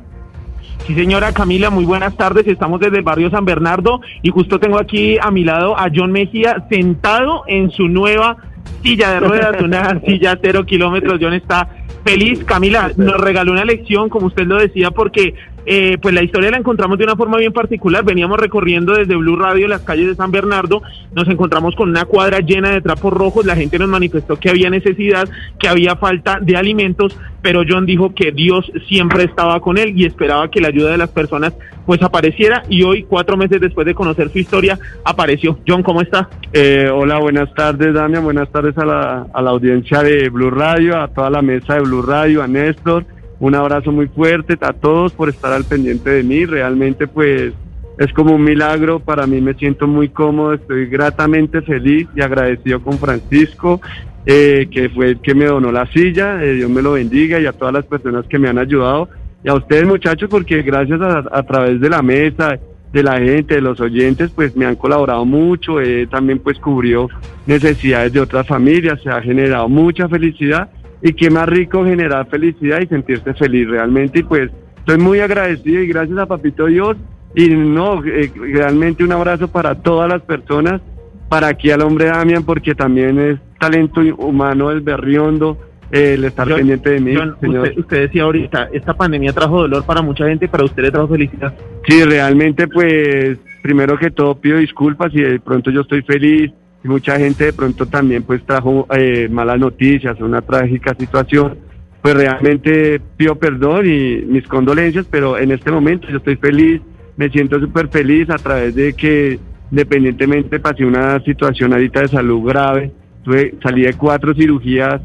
Sí, 0.85 0.95
señora 0.95 1.33
Camila, 1.33 1.69
muy 1.69 1.85
buenas 1.85 2.15
tardes. 2.15 2.47
Estamos 2.47 2.79
desde 2.79 2.97
el 2.97 3.03
barrio 3.03 3.29
San 3.29 3.43
Bernardo 3.43 3.99
y 4.21 4.29
justo 4.29 4.59
tengo 4.59 4.79
aquí 4.79 5.17
a 5.21 5.31
mi 5.31 5.43
lado 5.43 5.77
a 5.77 5.89
John 5.93 6.11
Mejía 6.11 6.65
sentado 6.69 7.43
en 7.47 7.71
su 7.71 7.89
nueva 7.89 8.37
silla 8.83 9.11
de 9.11 9.19
ruedas, 9.19 9.61
una 9.61 9.99
silla 10.01 10.37
cero 10.41 10.65
kilómetros. 10.65 11.19
John 11.21 11.33
está 11.33 11.69
feliz. 12.05 12.43
Camila, 12.45 12.91
nos 12.95 13.19
regaló 13.19 13.51
una 13.51 13.65
lección, 13.65 14.07
como 14.07 14.27
usted 14.27 14.45
lo 14.45 14.57
decía, 14.57 14.91
porque 14.91 15.35
eh, 15.69 15.97
pues 16.01 16.15
la 16.15 16.23
historia 16.23 16.49
la 16.49 16.57
encontramos 16.57 16.97
de 16.97 17.03
una 17.03 17.17
forma 17.17 17.37
bien 17.37 17.51
particular. 17.51 18.05
Veníamos 18.05 18.39
recorriendo 18.39 18.93
desde 18.93 19.17
Blue 19.17 19.35
Radio 19.35 19.67
las 19.67 19.81
calles 19.81 20.07
de 20.07 20.15
San 20.15 20.31
Bernardo, 20.31 20.81
nos 21.13 21.27
encontramos 21.27 21.75
con 21.75 21.89
una 21.89 22.05
cuadra 22.05 22.39
llena 22.39 22.69
de 22.69 22.79
trapos 22.79 23.11
rojos, 23.11 23.45
la 23.45 23.57
gente 23.57 23.77
nos 23.77 23.89
manifestó 23.89 24.37
que 24.37 24.49
había 24.49 24.69
necesidad, 24.69 25.27
que 25.59 25.67
había 25.67 25.97
falta 25.97 26.39
de 26.41 26.55
alimentos, 26.55 27.19
pero 27.41 27.63
John 27.67 27.85
dijo 27.85 28.15
que 28.15 28.31
Dios 28.31 28.71
siempre 28.87 29.25
estaba 29.25 29.59
con 29.59 29.77
él 29.77 29.91
y 29.93 30.05
esperaba 30.05 30.49
que 30.49 30.61
la 30.61 30.69
ayuda 30.69 30.91
de 30.91 30.99
las 30.99 31.09
personas 31.09 31.53
pues 31.85 32.01
apareciera 32.01 32.63
y 32.69 32.83
hoy, 32.83 33.03
cuatro 33.03 33.35
meses 33.35 33.59
después 33.59 33.85
de 33.85 33.93
conocer 33.93 34.29
su 34.29 34.39
historia, 34.39 34.79
apareció. 35.03 35.59
John, 35.67 35.83
¿cómo 35.83 36.01
está? 36.01 36.29
Eh, 36.53 36.89
hola, 36.89 37.19
buenas 37.19 37.53
tardes, 37.53 37.93
Damián, 37.93 38.23
buenas 38.23 38.49
tardes 38.51 38.77
a 38.77 38.85
la, 38.85 39.27
a 39.33 39.41
la 39.41 39.49
audiencia 39.49 40.01
de 40.01 40.29
Blue 40.29 40.49
Radio, 40.49 40.97
a 40.97 41.09
toda 41.09 41.29
la 41.29 41.41
mesa 41.41 41.73
de 41.73 41.81
Blue 41.81 42.01
Radio, 42.01 42.41
a 42.41 42.47
Néstor 42.47 43.05
un 43.39 43.55
abrazo 43.55 43.91
muy 43.91 44.07
fuerte 44.07 44.57
a 44.61 44.73
todos 44.73 45.13
por 45.13 45.29
estar 45.29 45.53
al 45.53 45.63
pendiente 45.63 46.09
de 46.09 46.23
mí. 46.23 46.45
Realmente 46.45 47.07
pues 47.07 47.53
es 47.97 48.13
como 48.13 48.35
un 48.35 48.43
milagro. 48.43 48.99
Para 48.99 49.27
mí 49.27 49.41
me 49.41 49.53
siento 49.53 49.87
muy 49.87 50.09
cómodo, 50.09 50.53
estoy 50.53 50.87
gratamente 50.87 51.61
feliz 51.61 52.07
y 52.15 52.21
agradecido 52.21 52.81
con 52.81 52.97
Francisco, 52.97 53.81
eh, 54.25 54.67
que 54.71 54.89
fue 54.89 55.11
el 55.11 55.21
que 55.21 55.35
me 55.35 55.45
donó 55.45 55.71
la 55.71 55.85
silla. 55.91 56.43
Eh, 56.43 56.53
Dios 56.53 56.69
me 56.69 56.81
lo 56.81 56.93
bendiga 56.93 57.39
y 57.39 57.45
a 57.45 57.53
todas 57.53 57.73
las 57.73 57.85
personas 57.85 58.25
que 58.27 58.39
me 58.39 58.49
han 58.49 58.57
ayudado. 58.57 59.09
Y 59.43 59.49
a 59.49 59.53
ustedes 59.53 59.85
muchachos, 59.85 60.29
porque 60.29 60.63
gracias 60.63 60.99
a, 60.99 61.43
través 61.43 61.79
de 61.79 61.89
la 61.89 62.01
mesa 62.01 62.59
de 62.91 63.03
la 63.03 63.19
gente, 63.19 63.55
de 63.55 63.61
los 63.61 63.79
oyentes, 63.79 64.31
pues 64.31 64.55
me 64.55 64.65
han 64.65 64.75
colaborado 64.75 65.25
mucho, 65.25 65.79
eh, 65.79 66.07
también 66.07 66.39
pues 66.39 66.57
cubrió 66.57 67.09
necesidades 67.45 68.13
de 68.13 68.21
otras 68.21 68.47
familias, 68.47 68.99
se 69.03 69.09
ha 69.09 69.21
generado 69.21 69.69
mucha 69.69 70.07
felicidad 70.07 70.69
y 71.01 71.13
qué 71.13 71.29
más 71.29 71.47
rico 71.47 71.83
generar 71.85 72.27
felicidad 72.27 72.81
y 72.81 72.87
sentirse 72.87 73.33
feliz 73.33 73.67
realmente 73.67 74.19
y 74.19 74.23
pues 74.23 74.51
estoy 74.79 74.97
muy 74.97 75.19
agradecido 75.19 75.81
y 75.81 75.87
gracias 75.87 76.17
a 76.17 76.25
Papito 76.25 76.65
Dios 76.65 76.97
y 77.35 77.49
no, 77.49 78.03
eh, 78.03 78.31
realmente 78.35 79.03
un 79.03 79.11
abrazo 79.11 79.47
para 79.47 79.75
todas 79.75 80.09
las 80.09 80.21
personas, 80.21 80.81
para 81.29 81.47
aquí 81.47 81.69
al 81.71 81.81
hombre 81.81 82.05
Damian 82.05 82.43
porque 82.43 82.73
también 82.73 83.19
es 83.19 83.39
talento 83.59 84.01
humano, 84.17 84.71
el 84.71 84.81
berriondo, 84.81 85.57
eh, 85.91 86.13
el 86.15 86.23
estar 86.25 86.47
pendiente 86.47 86.89
de 86.89 86.99
mí. 86.99 87.13
señor. 87.39 87.67
Usted, 87.67 87.79
usted 87.79 88.01
decía 88.01 88.23
ahorita, 88.23 88.69
esta 88.73 88.93
pandemia 88.93 89.33
trajo 89.33 89.61
dolor 89.61 89.85
para 89.85 90.01
mucha 90.01 90.27
gente, 90.27 90.47
para 90.47 90.63
usted 90.63 90.83
le 90.83 90.91
trajo 90.91 91.09
felicidad. 91.09 91.53
Sí, 91.87 92.03
realmente 92.03 92.67
pues 92.67 93.37
primero 93.61 93.97
que 93.97 94.09
todo 94.09 94.39
pido 94.39 94.57
disculpas 94.57 95.13
y 95.13 95.21
de 95.21 95.39
pronto 95.39 95.69
yo 95.69 95.81
estoy 95.81 96.01
feliz 96.01 96.51
mucha 96.87 97.17
gente 97.17 97.45
de 97.45 97.53
pronto 97.53 97.85
también 97.85 98.23
pues 98.23 98.45
trajo 98.45 98.87
eh, 98.95 99.27
malas 99.29 99.59
noticias, 99.59 100.19
una 100.19 100.41
trágica 100.41 100.95
situación. 100.95 101.57
Pues 102.01 102.15
realmente 102.15 103.01
pido 103.17 103.35
perdón 103.35 103.85
y 103.85 104.21
mis 104.25 104.47
condolencias, 104.47 105.05
pero 105.09 105.37
en 105.37 105.51
este 105.51 105.71
momento 105.71 106.07
yo 106.09 106.17
estoy 106.17 106.35
feliz, 106.37 106.81
me 107.17 107.29
siento 107.29 107.59
súper 107.59 107.89
feliz 107.89 108.29
a 108.29 108.37
través 108.37 108.75
de 108.75 108.93
que 108.93 109.39
independientemente 109.71 110.59
pasé 110.59 110.85
una 110.85 111.19
situación 111.23 111.73
ahorita 111.73 112.01
de 112.01 112.07
salud 112.07 112.47
grave, 112.47 112.91
tuve, 113.23 113.55
salí 113.61 113.81
de 113.81 113.93
cuatro 113.93 114.33
cirugías 114.33 115.01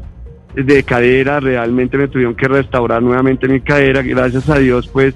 de 0.55 0.83
cadera, 0.83 1.39
realmente 1.39 1.97
me 1.97 2.07
tuvieron 2.07 2.35
que 2.35 2.47
restaurar 2.47 3.01
nuevamente 3.01 3.47
mi 3.47 3.59
cadera, 3.59 4.01
gracias 4.01 4.49
a 4.49 4.59
Dios 4.59 4.87
pues 4.87 5.15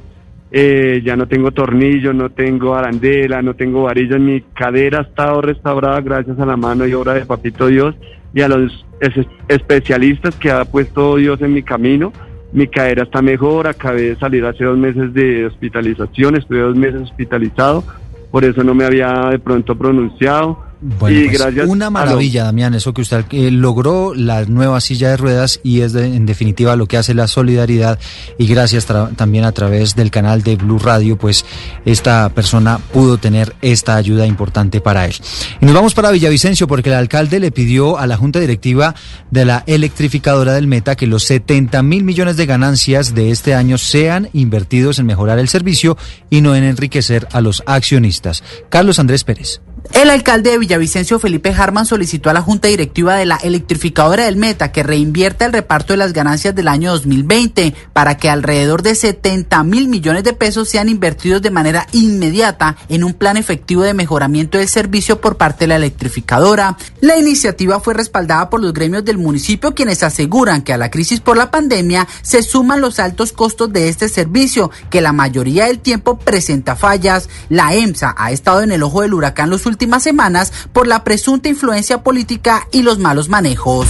eh, 0.52 1.02
ya 1.04 1.16
no 1.16 1.28
tengo 1.28 1.52
tornillos, 1.52 2.16
no 2.16 2.30
tengo 2.30 2.76
arandela, 2.76 3.42
no 3.42 3.54
tengo 3.56 3.84
varilla, 3.84 4.18
mi 4.18 4.42
cadera 4.42 5.08
ha 5.16 5.42
restaurada 5.42 6.02
gracias 6.02 6.40
a 6.40 6.46
la 6.46 6.56
mano 6.56 6.88
y 6.88 6.94
obra 6.94 7.14
de 7.14 7.26
Papito 7.26 7.68
Dios 7.68 7.96
y 8.34 8.42
a 8.42 8.48
los 8.48 8.86
es- 9.02 9.28
especialistas 9.48 10.36
que 10.36 10.52
ha 10.52 10.64
puesto 10.66 11.18
Dios 11.18 11.42
en 11.42 11.54
mi 11.54 11.64
camino. 11.64 12.14
Mi 12.54 12.68
cadera 12.68 13.04
está 13.04 13.22
mejor, 13.22 13.68
acabé 13.68 14.04
de 14.04 14.16
salir 14.16 14.46
hace 14.46 14.64
dos 14.64 14.78
meses 14.78 15.14
de 15.14 15.46
hospitalización, 15.46 16.38
estuve 16.38 16.60
dos 16.60 16.76
meses 16.78 17.02
hospitalizado, 17.02 17.84
por 18.32 18.46
eso 18.46 18.64
no 18.64 18.74
me 18.74 18.86
había 18.86 19.12
de 19.30 19.40
pronto 19.40 19.78
pronunciado. 19.78 20.66
Bueno, 20.80 21.18
y 21.20 21.28
pues, 21.28 21.40
gracias 21.40 21.68
una 21.68 21.90
maravilla, 21.90 22.44
Damián, 22.44 22.76
eso 22.76 22.94
que 22.94 23.02
usted 23.02 23.26
eh, 23.32 23.50
logró, 23.50 24.14
la 24.14 24.46
nueva 24.46 24.80
silla 24.80 25.10
de 25.10 25.18
ruedas 25.18 25.60
y 25.64 25.82
es 25.82 25.92
de- 25.94 26.06
en 26.16 26.26
definitiva 26.28 26.76
lo 26.76 26.86
que 26.86 26.98
hace 26.98 27.16
la 27.16 27.28
solidaridad 27.28 27.98
y 28.38 28.46
gracias 28.46 28.86
también 29.16 29.44
a 29.46 29.52
través 29.54 29.96
del 29.96 30.12
canal 30.12 30.44
de 30.44 30.56
Blue 30.56 30.78
Radio, 30.78 31.18
pues 31.18 31.46
esta 31.86 32.30
persona 32.30 32.78
pudo 32.94 33.18
tener 33.18 33.56
esta 33.64 33.96
ayuda 33.96 34.28
importante 34.28 34.80
para 34.80 35.06
él. 35.08 35.16
Y 35.62 35.66
nos 35.66 35.74
vamos 35.74 35.96
para 35.96 36.12
Villavicencio 36.12 36.68
porque 36.68 36.90
el 36.90 36.96
alcalde 36.96 37.40
le 37.40 37.52
pidió 37.52 37.98
a 37.98 38.06
la 38.06 38.16
junta 38.18 38.40
directiva 38.40 38.94
de 39.32 39.46
la 39.46 39.64
electrificadora 39.66 40.54
del 40.54 40.68
Meta 40.68 40.96
que 40.96 41.08
los 41.08 41.24
70 41.24 41.82
mil 41.82 42.04
millones 42.04 42.38
de 42.38 42.46
ganancias 42.46 43.16
de 43.16 43.32
este 43.32 43.56
año 43.56 43.78
sean 43.80 44.30
invertidos 44.34 45.00
en 45.00 45.08
mejorar 45.08 45.40
el 45.40 45.48
servicio 45.50 45.98
y 46.30 46.42
no 46.42 46.56
en 46.56 46.64
enriquecer 46.64 47.28
a 47.32 47.42
los 47.42 47.64
accionistas. 47.66 48.44
Carlos 48.70 49.00
Andrés 49.00 49.24
Pérez. 49.24 49.62
El 49.94 50.10
alcalde 50.10 50.52
de 50.52 50.58
Villavicencio, 50.58 51.20
Felipe 51.20 51.54
Harman, 51.54 51.86
solicitó 51.86 52.30
a 52.30 52.34
la 52.34 52.42
Junta 52.42 52.68
Directiva 52.68 53.16
de 53.16 53.26
la 53.26 53.38
Electrificadora 53.38 54.26
del 54.26 54.36
Meta 54.36 54.72
que 54.72 54.84
reinvierta 54.84 55.46
el 55.46 55.54
reparto 55.54 55.94
de 55.94 55.98
las 55.98 56.14
ganancias 56.14 56.54
del 56.56 56.68
año 56.68 56.92
2020 56.92 57.74
para 57.94 58.18
que 58.18 58.30
alrededor 58.30 58.84
de 58.84 58.96
70 58.96 59.64
mil 59.64 59.88
millones 59.88 60.24
de 60.24 60.34
pesos 60.34 60.70
sean 60.70 60.90
invertidos 60.90 61.42
de 61.42 61.52
manera 61.52 61.88
inmediata 61.94 62.76
en 62.90 63.04
un 63.04 63.14
plan 63.14 63.38
efectivo 63.38 63.84
de 63.84 63.94
mejoramiento 63.94 64.58
del 64.58 64.68
servicio 64.68 65.22
por 65.22 65.38
parte 65.38 65.64
de 65.66 65.70
la 65.70 65.76
electrificadora. 65.78 66.78
La 67.02 67.18
iniciativa 67.18 67.80
fue 67.80 67.94
respaldada 67.94 68.50
por 68.50 68.62
los 68.62 68.74
gremios 68.74 69.06
del 69.06 69.18
municipio, 69.18 69.74
quienes 69.74 70.04
aseguran 70.04 70.64
que 70.64 70.74
a 70.74 70.78
la 70.78 70.92
crisis 70.92 71.20
por 71.20 71.38
la 71.38 71.52
pandemia 71.52 72.08
se 72.22 72.44
suman 72.44 72.82
los 72.82 73.00
altos 73.00 73.32
costos 73.32 73.72
de 73.74 73.90
este 73.90 74.10
servicio, 74.10 74.72
que 74.90 75.02
la 75.02 75.14
mayoría 75.14 75.66
del 75.66 75.80
tiempo 75.80 76.18
presenta 76.18 76.76
fallas. 76.76 77.30
La 77.50 77.74
EMSA 77.74 78.16
ha 78.18 78.32
estado 78.32 78.62
en 78.62 78.72
el 78.72 78.84
ojo 78.84 79.02
del 79.02 79.14
huracán 79.14 79.50
los 79.50 79.67
últimas 79.68 80.04
semanas 80.04 80.52
por 80.74 80.88
la 80.88 81.04
presunta 81.04 81.50
influencia 81.50 82.04
política 82.04 82.68
y 82.72 82.82
los 82.82 82.98
malos 82.98 83.30
manejos. 83.30 83.88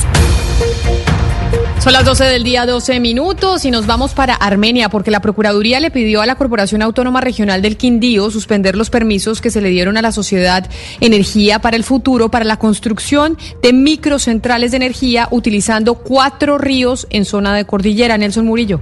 Son 1.80 1.94
las 1.94 2.04
12 2.04 2.26
del 2.26 2.44
día, 2.44 2.66
12 2.66 3.00
minutos, 3.00 3.64
y 3.64 3.72
nos 3.72 3.86
vamos 3.86 4.14
para 4.14 4.34
Armenia, 4.34 4.90
porque 4.90 5.12
la 5.12 5.22
Procuraduría 5.22 5.80
le 5.80 5.92
pidió 5.92 6.22
a 6.22 6.26
la 6.26 6.36
Corporación 6.36 6.82
Autónoma 6.82 7.22
Regional 7.22 7.62
del 7.62 7.78
Quindío 7.78 8.30
suspender 8.30 8.76
los 8.76 8.90
permisos 8.90 9.40
que 9.40 9.52
se 9.52 9.62
le 9.62 9.70
dieron 9.70 9.96
a 9.96 10.02
la 10.02 10.12
sociedad 10.12 10.70
Energía 11.00 11.60
para 11.60 11.78
el 11.78 11.84
Futuro 11.84 12.30
para 12.30 12.46
la 12.46 12.58
construcción 12.58 13.38
de 13.62 13.72
microcentrales 13.72 14.72
de 14.72 14.78
energía 14.78 15.30
utilizando 15.32 15.96
cuatro 15.96 16.58
ríos 16.58 17.08
en 17.10 17.24
zona 17.24 17.56
de 17.56 17.66
cordillera. 17.66 18.18
Nelson 18.18 18.46
Murillo. 18.46 18.82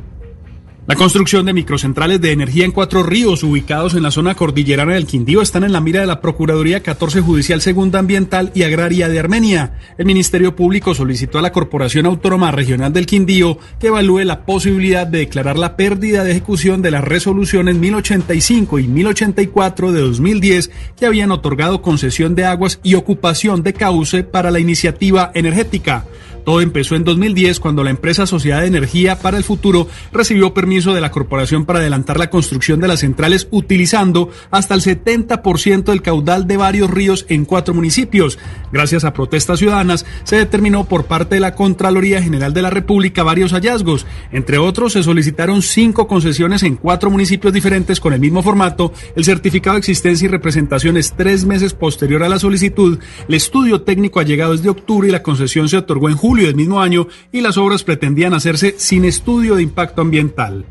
La 0.88 0.96
construcción 0.96 1.48
de 1.48 1.54
microcentrales 1.54 2.22
de 2.22 2.32
energía 2.32 2.64
en 2.64 2.72
cuatro 2.72 3.02
ríos 3.02 3.42
ubicados 3.42 3.96
en 3.96 4.04
la 4.04 4.12
zona 4.12 4.36
cordillerana 4.36 4.94
del 4.94 5.08
Quindío 5.08 5.42
están 5.42 5.64
en 5.64 5.72
la 5.72 5.82
mira 5.82 6.02
de 6.02 6.06
la 6.06 6.22
Procuraduría 6.22 6.84
14 6.84 7.22
Judicial 7.22 7.60
Segunda 7.60 7.98
Ambiental 7.98 8.52
y 8.54 8.62
Agraria 8.62 9.10
de 9.10 9.18
Armenia. 9.18 9.80
El 9.98 10.06
Ministerio 10.06 10.56
Público 10.56 10.94
solicitó 10.94 11.40
a 11.40 11.42
la 11.42 11.52
Corporación 11.52 12.06
Autónoma 12.06 12.52
Regional 12.52 12.94
del 12.94 13.08
Quindío 13.08 13.58
que 13.80 13.88
evalúe 13.88 14.26
la 14.26 14.46
posibilidad 14.46 15.08
de 15.08 15.18
declarar 15.18 15.58
la 15.58 15.76
pérdida 15.76 16.24
de 16.24 16.30
ejecución 16.30 16.84
de 16.84 16.92
las 16.92 17.04
resoluciones 17.04 17.78
1085 17.78 18.78
y 18.78 18.88
1084 18.88 19.92
de 19.92 20.02
2010 20.02 20.70
que 20.96 21.08
habían 21.08 21.32
otorgado 21.32 21.82
concesión 21.82 22.36
de 22.36 22.46
aguas 22.46 22.80
y 22.84 22.94
ocupación 22.94 23.64
de 23.64 23.74
cauce 23.74 24.24
para 24.24 24.52
la 24.52 24.60
iniciativa 24.60 25.32
energética. 25.34 26.06
Todo 26.46 26.62
empezó 26.62 26.96
en 26.96 27.04
2010 27.04 27.60
cuando 27.60 27.84
la 27.84 27.90
empresa 27.90 28.28
Sociedad 28.28 28.62
de 28.62 28.68
Energía 28.68 29.18
para 29.20 29.38
el 29.38 29.44
Futuro 29.44 29.88
recibió 30.14 30.54
permiso 30.54 30.94
de 30.94 31.02
la 31.02 31.10
corporación 31.10 31.66
para 31.66 31.80
adelantar 31.80 32.20
la 32.20 32.30
construcción 32.30 32.80
de 32.80 32.88
las 32.88 33.00
centrales 33.00 33.48
utilizando 33.50 34.30
hasta 34.52 34.76
el 34.76 34.82
70% 34.82 35.86
del 35.86 36.04
caudal 36.04 36.46
de 36.46 36.58
varios 36.58 36.92
ríos 36.92 37.26
en 37.30 37.46
cuatro 37.46 37.74
municipios. 37.74 38.38
Gracias 38.76 39.06
a 39.06 39.14
protestas 39.14 39.60
ciudadanas 39.60 40.06
se 40.26 40.36
determinó 40.36 40.84
por 40.84 41.06
parte 41.06 41.36
de 41.36 41.40
la 41.40 41.56
Contraloría 41.56 42.22
General 42.22 42.54
de 42.54 42.62
la 42.62 42.70
República 42.70 43.24
varios 43.24 43.54
hallazgos. 43.54 44.06
Entre 44.34 44.58
otros 44.58 44.92
se 44.92 45.02
solicitaron 45.02 45.62
cinco 45.62 46.10
concesiones 46.10 46.62
en 46.62 46.76
cuatro 46.76 47.10
municipios 47.10 47.54
diferentes 47.54 48.02
con 48.02 48.12
el 48.12 48.20
mismo 48.20 48.44
formato, 48.44 48.92
el 49.16 49.24
certificado 49.24 49.76
de 49.76 49.80
existencia 49.80 50.26
y 50.26 50.28
representación 50.28 50.98
es 50.98 51.14
tres 51.14 51.46
meses 51.46 51.74
posterior 51.74 52.22
a 52.24 52.28
la 52.28 52.38
solicitud, 52.38 53.00
el 53.30 53.34
estudio 53.34 53.84
técnico 53.84 54.20
ha 54.20 54.24
llegado 54.24 54.52
desde 54.52 54.68
octubre 54.68 55.08
y 55.08 55.12
la 55.12 55.24
concesión 55.24 55.70
se 55.70 55.78
otorgó 55.78 56.10
en 56.10 56.18
julio 56.18 56.48
del 56.48 56.58
mismo 56.58 56.82
año 56.82 57.08
y 57.32 57.40
las 57.40 57.58
obras 57.58 57.86
pretendían 57.86 58.34
hacerse 58.34 58.76
sin 58.78 59.06
estudio 59.06 59.56
de 59.56 59.64
impacto 59.64 60.02
ambiental. 60.02 60.66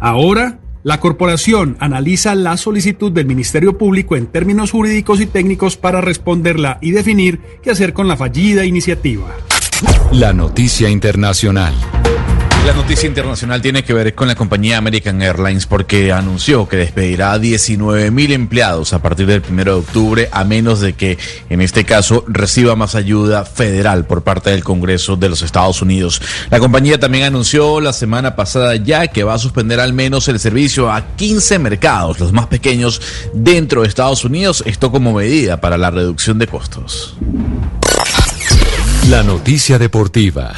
Ahora, 0.00 0.60
la 0.82 0.98
corporación 0.98 1.76
analiza 1.80 2.34
la 2.34 2.56
solicitud 2.56 3.12
del 3.12 3.26
Ministerio 3.26 3.76
Público 3.76 4.16
en 4.16 4.26
términos 4.26 4.70
jurídicos 4.70 5.20
y 5.20 5.26
técnicos 5.26 5.76
para 5.76 6.00
responderla 6.00 6.78
y 6.80 6.92
definir 6.92 7.40
qué 7.62 7.70
hacer 7.70 7.92
con 7.92 8.08
la 8.08 8.16
fallida 8.16 8.64
iniciativa. 8.64 9.28
La 10.12 10.32
noticia 10.32 10.88
internacional. 10.88 11.74
La 12.66 12.74
noticia 12.74 13.08
internacional 13.08 13.62
tiene 13.62 13.82
que 13.82 13.94
ver 13.94 14.14
con 14.14 14.28
la 14.28 14.34
compañía 14.34 14.76
American 14.76 15.22
Airlines 15.22 15.66
porque 15.66 16.12
anunció 16.12 16.68
que 16.68 16.76
despedirá 16.76 17.32
a 17.32 17.38
19 17.38 18.10
mil 18.10 18.32
empleados 18.32 18.92
a 18.92 19.00
partir 19.00 19.26
del 19.26 19.42
1 19.48 19.64
de 19.64 19.70
octubre 19.70 20.28
a 20.30 20.44
menos 20.44 20.80
de 20.80 20.92
que 20.92 21.18
en 21.48 21.62
este 21.62 21.84
caso 21.84 22.24
reciba 22.28 22.76
más 22.76 22.94
ayuda 22.94 23.44
federal 23.44 24.04
por 24.04 24.22
parte 24.22 24.50
del 24.50 24.62
Congreso 24.62 25.16
de 25.16 25.30
los 25.30 25.42
Estados 25.42 25.80
Unidos. 25.80 26.20
La 26.50 26.60
compañía 26.60 27.00
también 27.00 27.24
anunció 27.24 27.80
la 27.80 27.94
semana 27.94 28.36
pasada 28.36 28.76
ya 28.76 29.08
que 29.08 29.24
va 29.24 29.34
a 29.34 29.38
suspender 29.38 29.80
al 29.80 29.94
menos 29.94 30.28
el 30.28 30.38
servicio 30.38 30.92
a 30.92 31.16
15 31.16 31.58
mercados, 31.58 32.20
los 32.20 32.32
más 32.32 32.46
pequeños 32.46 33.00
dentro 33.32 33.82
de 33.82 33.88
Estados 33.88 34.24
Unidos, 34.24 34.62
esto 34.66 34.92
como 34.92 35.14
medida 35.14 35.60
para 35.60 35.78
la 35.78 35.90
reducción 35.90 36.38
de 36.38 36.46
costos. 36.46 37.16
La 39.08 39.22
noticia 39.22 39.78
deportiva. 39.78 40.52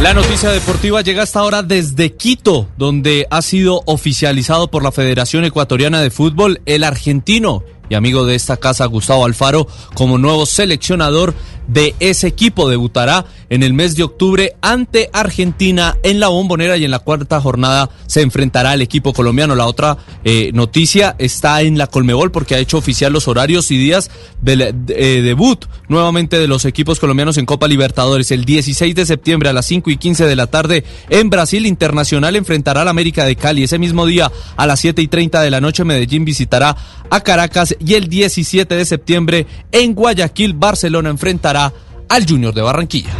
La 0.00 0.14
noticia 0.14 0.50
deportiva 0.50 1.02
llega 1.02 1.24
hasta 1.24 1.40
ahora 1.40 1.64
desde 1.64 2.14
Quito, 2.14 2.68
donde 2.76 3.26
ha 3.30 3.42
sido 3.42 3.82
oficializado 3.84 4.70
por 4.70 4.84
la 4.84 4.92
Federación 4.92 5.44
Ecuatoriana 5.44 6.00
de 6.00 6.12
Fútbol 6.12 6.60
el 6.66 6.84
argentino 6.84 7.64
y 7.88 7.94
amigo 7.94 8.26
de 8.26 8.34
esta 8.34 8.56
casa, 8.56 8.86
Gustavo 8.86 9.24
Alfaro, 9.24 9.66
como 9.94 10.18
nuevo 10.18 10.46
seleccionador 10.46 11.34
de 11.68 11.94
ese 12.00 12.26
equipo. 12.26 12.68
Debutará 12.68 13.26
en 13.50 13.62
el 13.62 13.74
mes 13.74 13.94
de 13.94 14.02
octubre 14.02 14.56
ante 14.60 15.08
Argentina 15.12 15.96
en 16.02 16.18
la 16.18 16.28
bombonera 16.28 16.76
y 16.76 16.84
en 16.84 16.90
la 16.90 16.98
cuarta 16.98 17.40
jornada 17.40 17.90
se 18.06 18.22
enfrentará 18.22 18.72
al 18.72 18.82
equipo 18.82 19.12
colombiano. 19.12 19.54
La 19.54 19.66
otra 19.66 19.98
eh, 20.24 20.50
noticia 20.52 21.14
está 21.18 21.62
en 21.62 21.78
la 21.78 21.86
Colmebol 21.86 22.32
porque 22.32 22.54
ha 22.54 22.58
hecho 22.58 22.78
oficial 22.78 23.12
los 23.12 23.28
horarios 23.28 23.70
y 23.70 23.78
días 23.78 24.10
del 24.42 24.62
eh, 24.62 24.74
debut 25.22 25.66
nuevamente 25.88 26.38
de 26.38 26.48
los 26.48 26.64
equipos 26.64 26.98
colombianos 26.98 27.38
en 27.38 27.46
Copa 27.46 27.68
Libertadores. 27.68 28.30
El 28.30 28.44
16 28.44 28.94
de 28.94 29.06
septiembre 29.06 29.48
a 29.48 29.52
las 29.52 29.66
5 29.66 29.90
y 29.90 29.96
15 29.96 30.26
de 30.26 30.36
la 30.36 30.46
tarde 30.46 30.84
en 31.10 31.30
Brasil 31.30 31.66
Internacional 31.66 32.36
enfrentará 32.36 32.82
al 32.82 32.88
América 32.88 33.24
de 33.24 33.36
Cali. 33.36 33.64
Ese 33.64 33.78
mismo 33.78 34.06
día 34.06 34.32
a 34.56 34.66
las 34.66 34.80
7 34.80 35.00
y 35.02 35.08
30 35.08 35.42
de 35.42 35.50
la 35.50 35.60
noche 35.60 35.84
Medellín 35.84 36.24
visitará 36.24 36.76
a 37.10 37.20
Caracas 37.20 37.74
y 37.78 37.94
el 37.94 38.08
17 38.08 38.74
de 38.74 38.84
septiembre 38.84 39.46
en 39.72 39.94
Guayaquil 39.94 40.54
Barcelona 40.54 41.10
enfrentará 41.10 41.72
al 42.08 42.26
Junior 42.26 42.54
de 42.54 42.62
Barranquilla. 42.62 43.14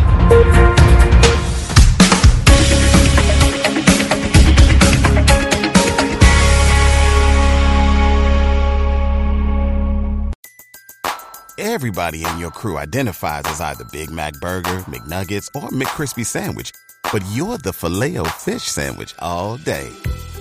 Everybody 11.61 12.25
in 12.25 12.39
your 12.39 12.51
crew 12.51 12.79
identifies 12.79 13.43
as 13.47 13.61
either 13.61 13.85
Big 13.93 14.11
Mac 14.11 14.35
Burger, 14.41 14.79
McNuggets, 14.87 15.49
or 15.55 15.69
McCrispy 15.71 16.25
Sandwich. 16.25 16.73
But 17.13 17.25
you're 17.33 17.59
the 17.59 17.73
filet 17.73 18.17
fish 18.39 18.63
Sandwich 18.63 19.15
all 19.19 19.57
day. 19.57 19.91